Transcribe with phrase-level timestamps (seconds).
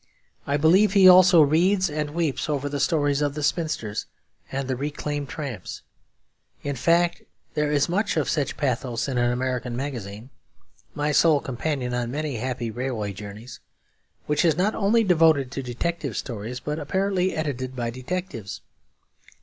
[0.47, 4.07] I believe he also reads and weeps over the stories of the spinsters
[4.51, 5.83] and the reclaimed tramps;
[6.63, 7.21] in fact,
[7.53, 10.31] there is much of such pathos in an American magazine
[10.95, 13.59] (my sole companion on many happy railway journeys)
[14.25, 18.61] which is not only devoted to detective stories, but apparently edited by detectives.